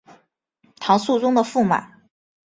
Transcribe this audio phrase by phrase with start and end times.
[0.79, 1.91] 唐肃宗的驸马。